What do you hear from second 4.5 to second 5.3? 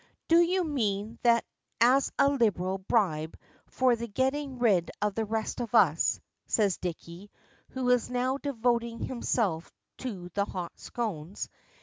rid of the